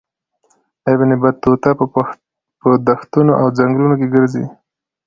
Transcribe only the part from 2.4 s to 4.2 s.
په دښتونو او ځنګلونو کې